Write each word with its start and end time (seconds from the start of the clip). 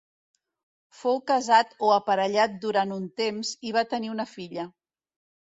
Fou 1.01 1.19
casat 1.31 1.75
o 1.89 1.91
aparellat 1.97 2.57
durant 2.65 2.95
un 2.97 3.05
temps 3.23 3.53
i 3.71 3.75
va 3.79 3.85
tenir 3.93 4.13
una 4.17 4.27
filla. 4.35 4.67